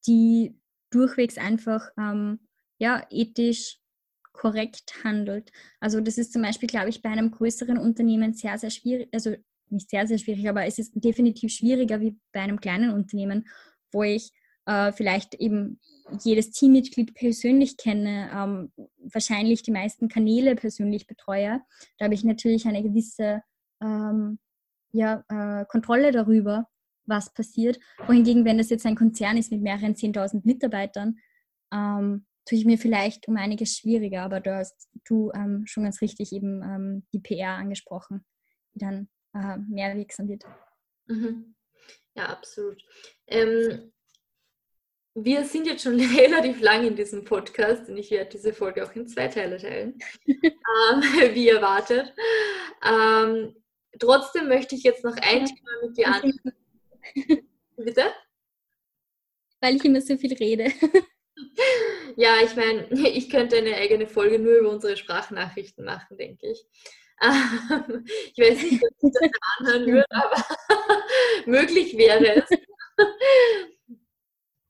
[0.05, 0.59] die
[0.91, 2.39] durchwegs einfach ähm,
[2.79, 3.79] ja, ethisch
[4.31, 5.51] korrekt handelt.
[5.79, 9.35] Also das ist zum Beispiel, glaube ich, bei einem größeren Unternehmen sehr, sehr schwierig, also
[9.69, 13.47] nicht sehr, sehr schwierig, aber es ist definitiv schwieriger wie bei einem kleinen Unternehmen,
[13.91, 14.31] wo ich
[14.67, 15.79] äh, vielleicht eben
[16.21, 18.71] jedes Teammitglied persönlich kenne, ähm,
[19.11, 21.61] wahrscheinlich die meisten Kanäle persönlich betreue.
[21.97, 23.41] Da habe ich natürlich eine gewisse
[23.81, 24.39] ähm,
[24.91, 26.67] ja, äh, Kontrolle darüber,
[27.05, 27.79] was passiert.
[28.05, 31.17] Wohingegen, wenn das jetzt ein Konzern ist mit mehreren 10.000 Mitarbeitern,
[31.73, 36.01] ähm, tue ich mir vielleicht um einiges schwieriger, aber du hast du ähm, schon ganz
[36.01, 38.25] richtig eben ähm, die PR angesprochen,
[38.73, 40.43] die dann äh, mehr wirksam wird.
[41.07, 41.55] Mhm.
[42.15, 42.81] Ja, absolut.
[43.27, 43.91] Ähm,
[45.19, 48.95] wir sind jetzt schon relativ lang in diesem Podcast und ich werde diese Folge auch
[48.95, 51.01] in zwei Teile teilen, ähm,
[51.33, 52.13] wie erwartet.
[52.85, 53.55] Ähm,
[53.99, 56.33] trotzdem möchte ich jetzt noch ein Thema mit dir an.
[57.77, 58.03] Bitte?
[59.59, 60.71] Weil ich immer so viel rede.
[62.15, 66.65] Ja, ich meine, ich könnte eine eigene Folge nur über unsere Sprachnachrichten machen, denke ich.
[67.21, 70.45] ich weiß nicht, ob ich das anhören würde, aber
[71.45, 72.49] möglich wäre es.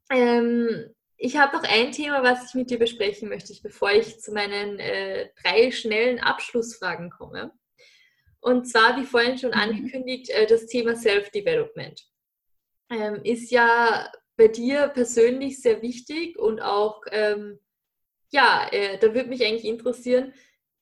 [0.09, 4.31] Ähm, ich habe noch ein Thema, was ich mit dir besprechen möchte, bevor ich zu
[4.31, 7.51] meinen äh, drei schnellen Abschlussfragen komme.
[8.39, 9.57] Und zwar, wie vorhin schon mhm.
[9.57, 12.01] angekündigt, äh, das Thema Self-Development.
[12.89, 17.59] Ähm, ist ja bei dir persönlich sehr wichtig und auch, ähm,
[18.31, 20.33] ja, äh, da würde mich eigentlich interessieren,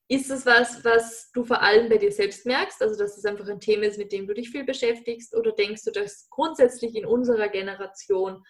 [0.08, 3.48] ist das was, was du vor allem bei dir selbst merkst, also dass es einfach
[3.48, 7.06] ein Thema ist, mit dem du dich viel beschäftigst, oder denkst du, dass grundsätzlich in
[7.06, 8.44] unserer Generation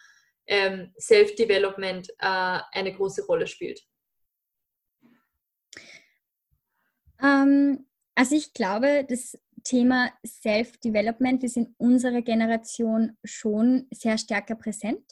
[0.48, 3.82] ähm, Self-Development äh, eine große Rolle spielt?
[7.22, 15.04] Ähm, also ich glaube, das Thema Self-Development ist in unserer Generation schon sehr stärker präsent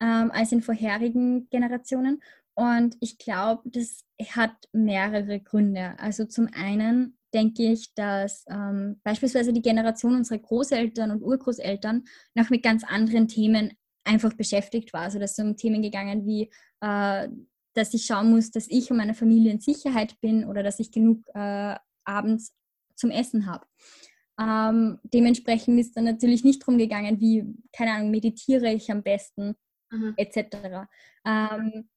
[0.00, 2.22] ähm, als in vorherigen Generationen.
[2.54, 5.94] Und ich glaube, das hat mehrere Gründe.
[5.98, 12.04] Also zum einen denke ich, dass ähm, beispielsweise die Generation unserer Großeltern und Urgroßeltern
[12.34, 13.72] noch mit ganz anderen Themen
[14.04, 15.02] einfach beschäftigt war.
[15.02, 17.28] Also dass es um Themen gegangen wie, äh,
[17.74, 20.92] dass ich schauen muss, dass ich und meine Familie in Sicherheit bin oder dass ich
[20.92, 22.54] genug äh, abends
[22.94, 23.66] zum Essen habe.
[24.40, 29.54] Ähm, dementsprechend ist dann natürlich nicht darum gegangen, wie, keine Ahnung, meditiere ich am besten,
[29.90, 30.14] mhm.
[30.16, 30.88] etc.
[31.24, 31.88] Ähm,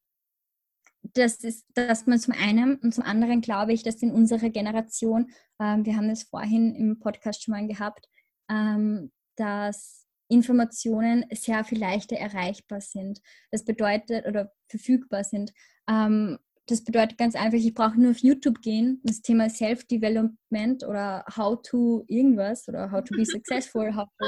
[1.13, 5.31] das ist, dass man zum einen und zum anderen glaube ich, dass in unserer Generation,
[5.59, 8.07] ähm, wir haben es vorhin im Podcast schon mal gehabt,
[8.49, 13.21] ähm, dass Informationen sehr viel leichter erreichbar sind.
[13.51, 15.51] Das bedeutet, oder verfügbar sind.
[15.89, 21.23] Ähm, das bedeutet ganz einfach, ich brauche nur auf YouTube gehen, das Thema Self-Development oder
[21.35, 24.25] How to irgendwas oder How to be successful, How to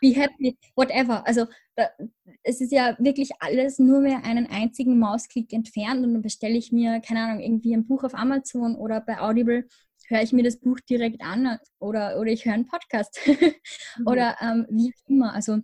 [0.00, 1.26] be happy, whatever.
[1.26, 1.88] Also da,
[2.42, 6.72] es ist ja wirklich alles nur mehr einen einzigen Mausklick entfernt und dann bestelle ich
[6.72, 9.66] mir, keine Ahnung, irgendwie ein Buch auf Amazon oder bei Audible
[10.08, 14.06] höre ich mir das Buch direkt an oder, oder ich höre einen Podcast mhm.
[14.06, 15.32] oder ähm, wie immer.
[15.32, 15.60] Also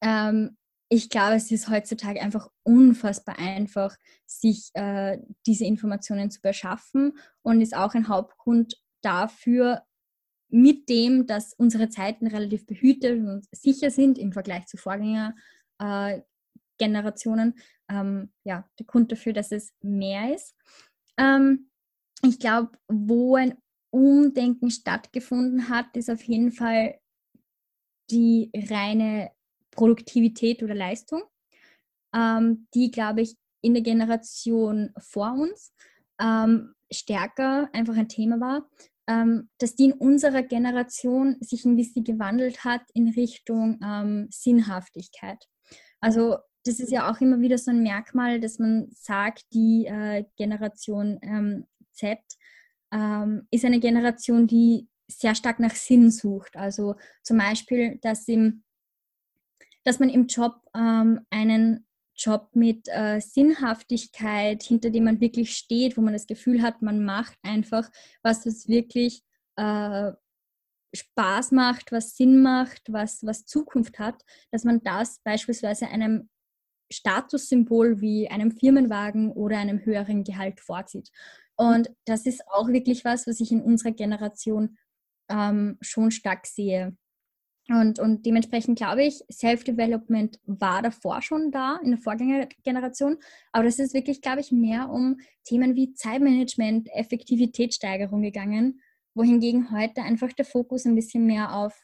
[0.00, 0.56] ähm,
[0.88, 7.60] ich glaube, es ist heutzutage einfach unfassbar einfach, sich äh, diese Informationen zu beschaffen und
[7.60, 9.84] ist auch ein Hauptgrund dafür,
[10.50, 17.54] mit dem, dass unsere Zeiten relativ behütet und sicher sind im Vergleich zu Vorgängergenerationen,
[17.88, 20.56] äh, ähm, ja, der Grund dafür, dass es mehr ist.
[21.16, 21.69] Ähm,
[22.22, 23.56] ich glaube, wo ein
[23.90, 26.98] Umdenken stattgefunden hat, ist auf jeden Fall
[28.10, 29.30] die reine
[29.70, 31.22] Produktivität oder Leistung,
[32.14, 35.72] ähm, die, glaube ich, in der Generation vor uns
[36.20, 38.68] ähm, stärker einfach ein Thema war,
[39.06, 45.44] ähm, dass die in unserer Generation sich ein bisschen gewandelt hat in Richtung ähm, Sinnhaftigkeit.
[46.00, 50.24] Also das ist ja auch immer wieder so ein Merkmal, dass man sagt, die äh,
[50.36, 51.66] Generation ähm,
[52.00, 52.18] Z
[52.92, 56.56] ähm, ist eine Generation, die sehr stark nach Sinn sucht.
[56.56, 58.62] Also zum Beispiel, dass, im,
[59.84, 61.86] dass man im Job ähm, einen
[62.16, 67.02] Job mit äh, Sinnhaftigkeit, hinter dem man wirklich steht, wo man das Gefühl hat, man
[67.02, 67.90] macht einfach,
[68.22, 69.22] was es wirklich
[69.56, 70.12] äh,
[70.94, 76.28] Spaß macht, was Sinn macht, was, was Zukunft hat, dass man das beispielsweise einem
[76.92, 81.10] Statussymbol wie einem Firmenwagen oder einem höheren Gehalt vorzieht.
[81.60, 84.78] Und das ist auch wirklich was, was ich in unserer Generation
[85.28, 86.96] ähm, schon stark sehe.
[87.68, 93.18] Und, und dementsprechend glaube ich, Self-Development war davor schon da, in der Vorgängergeneration.
[93.52, 98.80] Aber das ist wirklich, glaube ich, mehr um Themen wie Zeitmanagement, Effektivitätssteigerung gegangen,
[99.14, 101.78] wohingegen heute einfach der Fokus ein bisschen mehr auf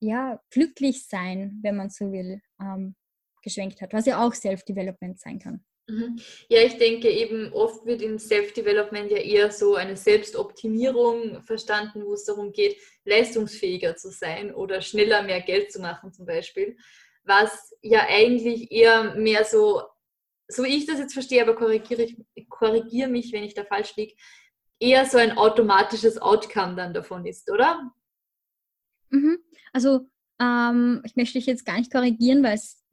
[0.00, 2.96] ja, glücklich sein, wenn man so will, ähm,
[3.44, 5.64] geschwenkt hat, was ja auch Self-Development sein kann.
[5.90, 6.20] Mhm.
[6.48, 12.14] Ja, ich denke eben, oft wird in Self-Development ja eher so eine Selbstoptimierung verstanden, wo
[12.14, 16.76] es darum geht, leistungsfähiger zu sein oder schneller mehr Geld zu machen zum Beispiel,
[17.24, 19.82] was ja eigentlich eher mehr so,
[20.46, 24.14] so ich das jetzt verstehe, aber korrigiere, ich, korrigiere mich, wenn ich da falsch liege,
[24.78, 27.92] eher so ein automatisches Outcome dann davon ist, oder?
[29.10, 29.38] Mhm.
[29.72, 30.08] Also
[30.40, 32.84] ähm, ich möchte dich jetzt gar nicht korrigieren, weil es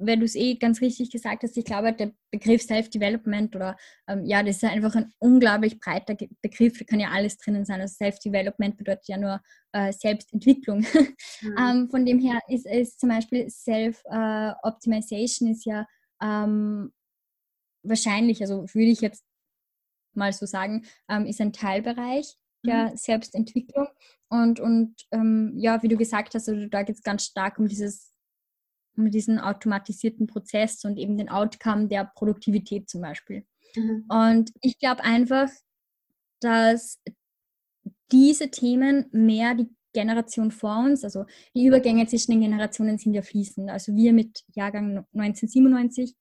[0.00, 3.76] wenn du es eh ganz richtig gesagt hast, ich glaube, der Begriff Self-Development oder
[4.08, 7.80] ähm, ja, das ist einfach ein unglaublich breiter Begriff, da kann ja alles drinnen sein.
[7.80, 9.40] Also Self-Development bedeutet ja nur
[9.72, 10.80] äh, Selbstentwicklung.
[10.80, 11.54] Mhm.
[11.58, 15.86] ähm, von dem her ist es zum Beispiel Self-Optimization äh, ist ja
[16.22, 16.92] ähm,
[17.82, 19.24] wahrscheinlich, also würde ich jetzt
[20.14, 22.96] mal so sagen, ähm, ist ein Teilbereich der mhm.
[22.96, 23.88] Selbstentwicklung.
[24.28, 27.68] Und, und ähm, ja, wie du gesagt hast, also da geht es ganz stark um
[27.68, 28.12] dieses
[29.00, 33.44] mit diesen automatisierten Prozess und eben den Outcome der Produktivität zum Beispiel.
[33.74, 34.04] Mhm.
[34.08, 35.48] Und ich glaube einfach,
[36.40, 37.00] dass
[38.10, 43.22] diese Themen mehr die Generation vor uns, also die Übergänge zwischen den Generationen sind ja
[43.22, 43.70] fließend.
[43.70, 46.14] Also wir mit Jahrgang 1997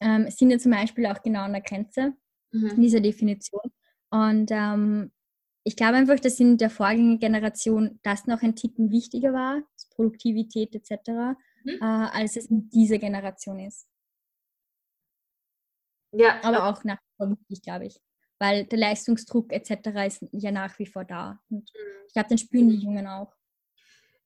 [0.00, 2.14] ähm, sind ja zum Beispiel auch genau an der Grenze
[2.52, 2.80] mhm.
[2.80, 3.70] dieser Definition.
[4.10, 5.12] Und ähm,
[5.64, 9.62] ich glaube einfach, dass in der Vorgängergeneration das noch ein Ticken wichtiger war,
[9.94, 11.78] Produktivität etc., mhm.
[11.80, 13.86] äh, als es in dieser Generation ist.
[16.12, 16.40] Ja.
[16.42, 18.00] Aber auch nach wie vor wichtig, glaube ich.
[18.38, 19.70] Weil der Leistungsdruck etc.
[20.06, 21.40] ist ja nach wie vor da.
[21.50, 22.06] Und mhm.
[22.06, 23.34] ich glaube, den spüren die Jungen auch.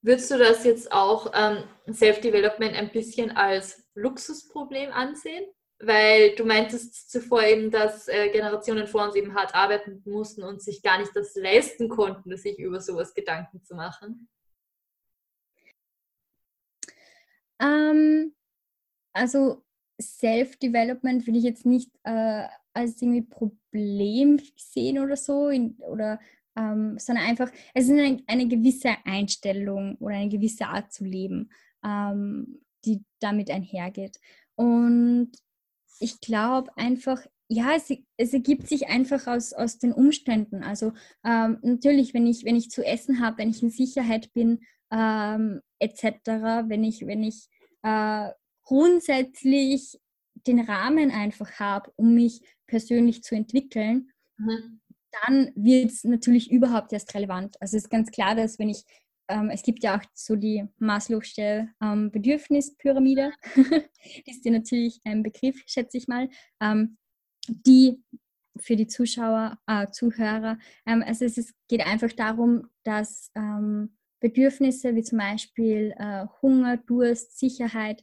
[0.03, 5.45] Würdest du das jetzt auch ähm, Self-Development ein bisschen als Luxusproblem ansehen?
[5.79, 10.63] Weil du meintest zuvor eben, dass äh, Generationen vor uns eben hart arbeiten mussten und
[10.63, 14.29] sich gar nicht das leisten konnten, sich über sowas Gedanken zu machen.
[17.61, 18.33] Ähm,
[19.13, 19.63] also
[20.01, 26.21] Self-Development will ich jetzt nicht äh, als irgendwie Problem sehen oder so, in, oder,
[26.57, 31.51] ähm, sondern einfach, es ist eine, eine, gewisse Einstellung oder eine gewisse Art zu leben,
[31.85, 34.19] ähm, die damit einhergeht.
[34.55, 35.33] Und
[35.99, 40.63] ich glaube einfach, ja, es, es, ergibt sich einfach aus, aus den Umständen.
[40.63, 40.93] Also
[41.25, 44.61] ähm, natürlich, wenn ich, wenn ich zu essen habe, wenn ich in Sicherheit bin,
[44.93, 47.49] ähm, etc., wenn ich, wenn ich
[47.83, 48.31] äh,
[48.63, 49.99] grundsätzlich
[50.47, 54.81] den Rahmen einfach habe, um mich persönlich zu entwickeln, mhm.
[55.25, 57.61] dann wird es natürlich überhaupt erst relevant.
[57.61, 58.85] Also es ist ganz klar, dass wenn ich,
[59.29, 65.23] ähm, es gibt ja auch so die Maslow'sche ähm, Bedürfnispyramide, die ist dir natürlich ein
[65.23, 66.29] Begriff, schätze ich mal,
[66.61, 66.97] ähm,
[67.49, 68.03] die
[68.57, 74.95] für die Zuschauer, äh, Zuhörer, ähm, also es ist, geht einfach darum, dass ähm, Bedürfnisse
[74.95, 78.03] wie zum Beispiel äh, Hunger, Durst, Sicherheit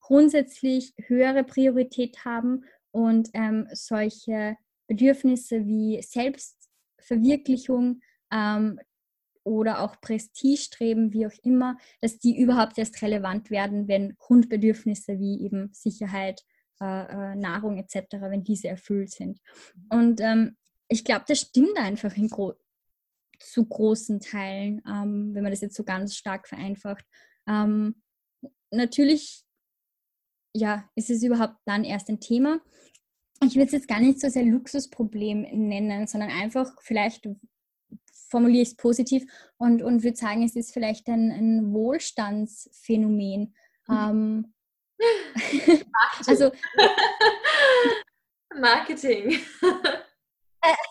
[0.00, 8.00] grundsätzlich höhere Priorität haben und ähm, solche Bedürfnisse wie Selbstverwirklichung
[8.32, 8.80] ähm,
[9.44, 15.42] oder auch Prestigestreben, wie auch immer, dass die überhaupt erst relevant werden, wenn Grundbedürfnisse wie
[15.42, 16.42] eben Sicherheit,
[16.80, 19.40] äh, äh, Nahrung etc., wenn diese erfüllt sind.
[19.90, 20.56] Und ähm,
[20.88, 22.54] ich glaube, das stimmt einfach in gro
[23.38, 27.04] zu großen Teilen, ähm, wenn man das jetzt so ganz stark vereinfacht.
[27.46, 28.02] Ähm,
[28.70, 29.44] natürlich
[30.54, 32.60] ja, ist es überhaupt dann erst ein Thema?
[33.42, 37.28] Ich würde es jetzt gar nicht so sehr Luxusproblem nennen, sondern einfach vielleicht
[38.28, 39.24] formuliere ich es positiv
[39.56, 43.54] und, und würde sagen, es ist vielleicht ein, ein Wohlstandsphänomen.
[43.86, 43.94] Mhm.
[43.94, 44.54] Ähm,
[46.26, 46.50] also
[48.60, 49.38] Marketing.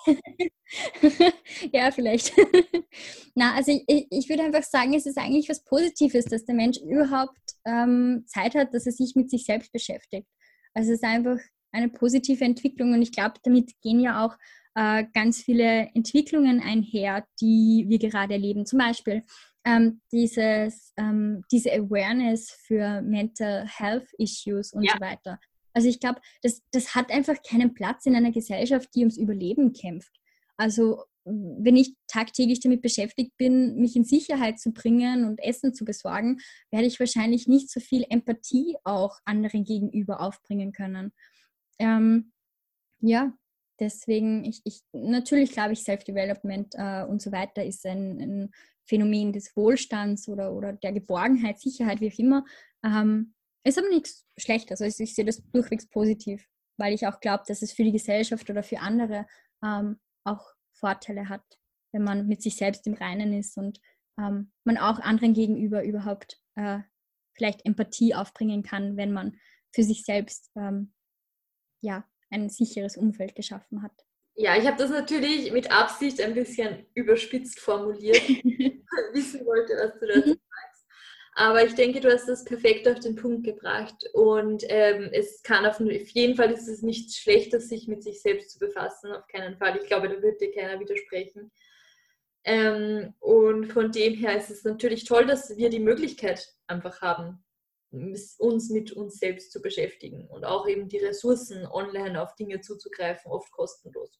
[1.74, 2.34] ja, vielleicht.
[3.36, 6.78] Na, also ich, ich würde einfach sagen, es ist eigentlich was Positives, dass der Mensch
[6.80, 10.28] überhaupt ähm, Zeit hat, dass er sich mit sich selbst beschäftigt.
[10.74, 11.39] Also es ist einfach
[11.72, 14.36] eine positive Entwicklung und ich glaube, damit gehen ja auch
[14.76, 18.65] äh, ganz viele Entwicklungen einher, die wir gerade erleben.
[18.65, 19.24] Zum Beispiel
[19.65, 24.93] ähm, dieses, ähm, diese Awareness für Mental Health Issues und ja.
[24.93, 25.39] so weiter.
[25.78, 29.74] Also ich glaube, das, das hat einfach keinen Platz in einer Gesellschaft, die ums Überleben
[29.74, 30.12] kämpft.
[30.58, 35.86] Also wenn ich tagtäglich damit beschäftigt bin, mich in Sicherheit zu bringen und Essen zu
[35.86, 36.40] besorgen,
[36.72, 41.13] werde ich wahrscheinlich nicht so viel Empathie auch anderen gegenüber aufbringen können.
[41.78, 42.32] Ähm,
[43.00, 43.38] ja,
[43.80, 48.52] deswegen, ich, ich natürlich glaube ich, Self-Development äh, und so weiter ist ein, ein,
[48.90, 52.46] Phänomen des Wohlstands oder, oder der Geborgenheit, Sicherheit, wie auch immer.
[52.84, 54.82] Ähm, ist aber nichts Schlechtes.
[54.82, 58.50] Also ich sehe das durchwegs positiv, weil ich auch glaube, dass es für die Gesellschaft
[58.50, 59.28] oder für andere
[59.63, 61.43] ähm, auch Vorteile hat,
[61.91, 63.80] wenn man mit sich selbst im Reinen ist und
[64.20, 66.80] ähm, man auch anderen gegenüber überhaupt äh,
[67.36, 69.38] vielleicht Empathie aufbringen kann, wenn man
[69.74, 70.93] für sich selbst ähm,
[71.82, 73.91] ja, ein sicheres Umfeld geschaffen hat.
[74.36, 78.22] Ja, ich habe das natürlich mit Absicht ein bisschen überspitzt formuliert,
[79.13, 80.39] wissen wollte, was du dazu mhm.
[81.39, 84.10] Aber ich denke, du hast das perfekt auf den Punkt gebracht.
[84.13, 88.50] Und ähm, es kann auf, jeden Fall ist es nichts Schlechtes, sich mit sich selbst
[88.50, 89.12] zu befassen.
[89.12, 89.78] Auf keinen Fall.
[89.78, 91.52] Ich glaube, da wird dir keiner widersprechen.
[92.43, 97.46] Ähm, und von dem her ist es natürlich toll, dass wir die Möglichkeit einfach haben,
[97.92, 103.31] uns mit uns selbst zu beschäftigen und auch eben die Ressourcen online auf Dinge zuzugreifen,
[103.31, 104.19] oft kostenlos.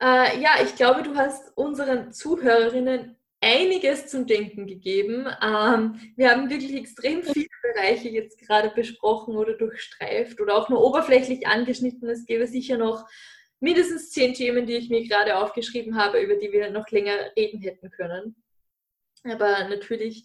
[0.00, 5.26] Äh, ja, ich glaube, du hast unseren Zuhörerinnen einiges zum Denken gegeben.
[5.42, 10.82] Ähm, wir haben wirklich extrem viele Bereiche jetzt gerade besprochen oder durchstreift oder auch nur
[10.82, 12.08] oberflächlich angeschnitten.
[12.08, 13.04] Es gäbe sicher noch
[13.60, 17.60] mindestens zehn Themen, die ich mir gerade aufgeschrieben habe, über die wir noch länger reden
[17.60, 18.36] hätten können.
[19.24, 20.24] Aber natürlich,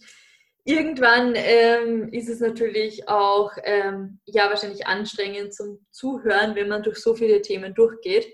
[0.64, 6.98] irgendwann ähm, ist es natürlich auch ähm, ja wahrscheinlich anstrengend zum Zuhören, wenn man durch
[6.98, 8.32] so viele Themen durchgeht.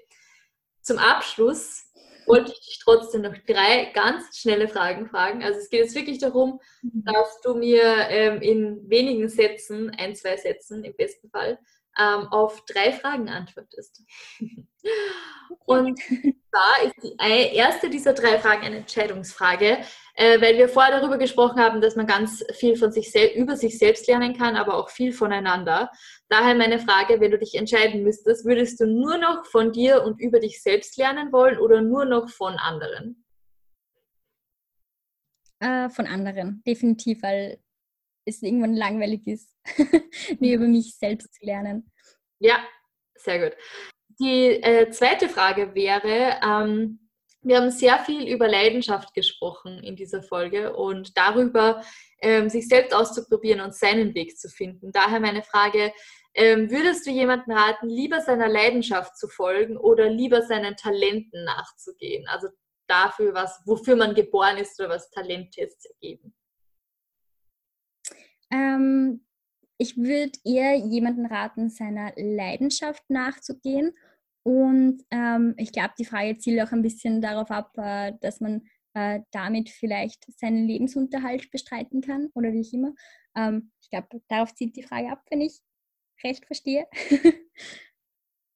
[0.81, 1.82] Zum Abschluss
[2.27, 5.43] wollte ich dich trotzdem noch drei ganz schnelle Fragen fragen.
[5.43, 7.03] Also es geht jetzt wirklich darum, mhm.
[7.05, 11.59] dass du mir ähm, in wenigen Sätzen, ein, zwei Sätzen im besten Fall,
[11.97, 14.03] ähm, auf drei Fragen antwortest.
[15.65, 17.15] Und zwar ist die
[17.55, 19.79] erste dieser drei Fragen eine Entscheidungsfrage,
[20.15, 23.77] äh, weil wir vorher darüber gesprochen haben, dass man ganz viel von sich über sich
[23.77, 25.89] selbst lernen kann, aber auch viel voneinander.
[26.29, 30.19] Daher meine Frage, wenn du dich entscheiden müsstest, würdest du nur noch von dir und
[30.19, 33.23] über dich selbst lernen wollen oder nur noch von anderen?
[35.59, 37.57] Äh, von anderen, definitiv, weil
[38.25, 39.55] es irgendwann langweilig ist,
[40.39, 41.89] mir über mich selbst zu lernen.
[42.39, 42.63] Ja,
[43.15, 43.57] sehr gut.
[44.19, 46.99] Die äh, zweite Frage wäre, ähm,
[47.41, 51.83] wir haben sehr viel über Leidenschaft gesprochen in dieser Folge und darüber,
[52.21, 54.91] ähm, sich selbst auszuprobieren und seinen Weg zu finden.
[54.93, 55.91] Daher meine Frage,
[56.35, 62.25] ähm, würdest du jemanden raten, lieber seiner Leidenschaft zu folgen oder lieber seinen Talenten nachzugehen?
[62.27, 62.47] Also
[62.87, 66.33] dafür, was, wofür man geboren ist oder was Talenttests ergeben?
[68.51, 69.25] Ähm,
[69.83, 73.93] ich würde eher jemanden raten, seiner Leidenschaft nachzugehen.
[74.45, 78.65] Und ähm, ich glaube, die Frage zielt auch ein bisschen darauf ab, äh, dass man
[78.93, 82.93] äh, damit vielleicht seinen Lebensunterhalt bestreiten kann oder wie auch immer.
[83.35, 85.59] Ähm, ich glaube, darauf zielt die Frage ab, wenn ich
[86.23, 86.87] recht verstehe.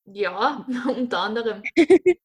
[0.05, 1.61] ja, unter anderem.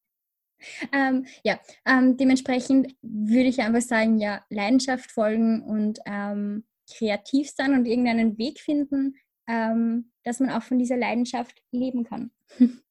[0.93, 6.65] ähm, ja, ähm, dementsprechend würde ich einfach sagen, ja, Leidenschaft folgen und ähm,
[6.97, 9.17] kreativ sein und irgendeinen Weg finden,
[9.49, 12.31] ähm, dass man auch von dieser Leidenschaft leben kann.
[12.59, 12.83] Mhm.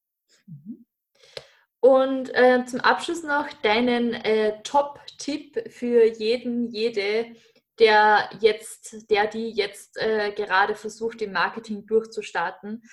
[1.80, 7.34] Und äh, zum Abschluss noch deinen äh, Top-Tipp für jeden, jede,
[7.80, 12.84] der jetzt, der die jetzt äh, gerade versucht, im Marketing durchzustarten.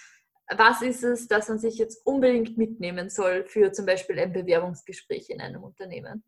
[0.57, 5.29] Was ist es, dass man sich jetzt unbedingt mitnehmen soll für zum Beispiel ein Bewerbungsgespräch
[5.29, 6.23] in einem Unternehmen?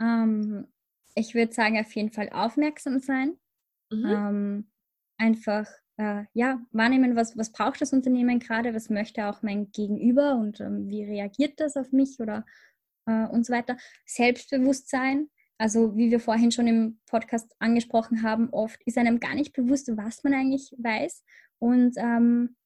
[0.00, 0.66] Ähm,
[1.14, 3.36] ich würde sagen, auf jeden Fall aufmerksam sein.
[3.90, 4.06] Mhm.
[4.06, 4.70] Ähm,
[5.18, 5.66] einfach
[6.00, 10.60] äh, ja, wahrnehmen, was, was braucht das Unternehmen gerade, was möchte auch mein Gegenüber und
[10.60, 12.46] ähm, wie reagiert das auf mich oder
[13.06, 13.76] äh, und so weiter.
[14.06, 19.52] Selbstbewusstsein, also wie wir vorhin schon im Podcast angesprochen haben, oft ist einem gar nicht
[19.52, 21.22] bewusst, was man eigentlich weiß
[21.58, 22.56] und ähm,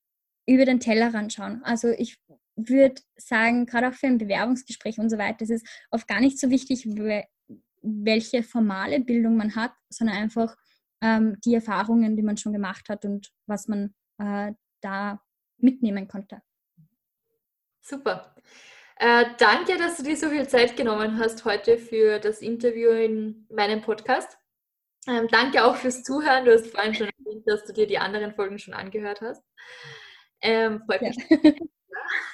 [0.47, 1.63] über den Tellerrand schauen.
[1.65, 2.21] Also ich
[2.57, 6.39] würde sagen, gerade auch für ein Bewerbungsgespräch und so weiter, ist es oft gar nicht
[6.39, 6.87] so wichtig,
[7.85, 10.57] welche formale Bildung man hat, sondern einfach
[11.03, 15.21] ähm, die Erfahrungen, die man schon gemacht hat und was man äh, da
[15.59, 16.43] mitnehmen konnte.
[17.83, 18.35] Super.
[18.97, 23.47] Äh, danke, dass du dir so viel Zeit genommen hast heute für das Interview in
[23.51, 24.39] meinem Podcast.
[25.07, 26.45] Ähm, danke auch fürs Zuhören.
[26.45, 29.43] Du hast vorhin schon erwähnt, dass du dir die anderen Folgen schon angehört hast.
[30.41, 31.17] Ähm, freut mich.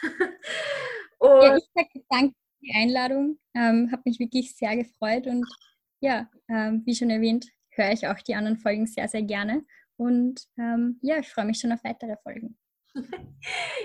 [1.23, 1.45] Ja.
[1.45, 3.39] ja, ich sage danke die Einladung.
[3.55, 5.47] Ähm, Habe mich wirklich sehr gefreut und
[6.01, 9.65] ja, ähm, wie schon erwähnt, höre ich auch die anderen Folgen sehr, sehr gerne.
[9.97, 12.59] Und ähm, ja, ich freue mich schon auf weitere Folgen.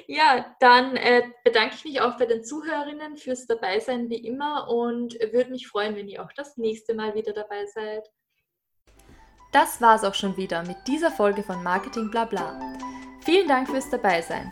[0.07, 5.15] Ja, dann äh, bedanke ich mich auch bei den Zuhörerinnen fürs Dabeisein wie immer und
[5.31, 8.07] würde mich freuen, wenn ihr auch das nächste Mal wieder dabei seid.
[9.51, 12.77] Das war's auch schon wieder mit dieser Folge von Marketing Blabla.
[13.21, 14.51] Vielen Dank fürs Dabeisein.